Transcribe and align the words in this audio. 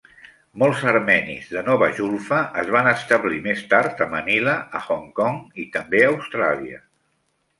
Molts 0.61 0.79
armenis 0.91 1.49
de 1.57 1.61
Nova 1.67 1.89
Julfa 1.99 2.39
es 2.61 2.71
van 2.77 2.89
establir 2.93 3.37
més 3.49 3.61
tard 3.73 4.01
a 4.05 4.09
Manila, 4.15 4.57
a 4.79 4.83
Hong 4.87 5.05
Kong 5.21 5.39
i 5.65 5.67
també 5.77 6.05
a 6.07 6.11
Austràlia. 6.15 6.83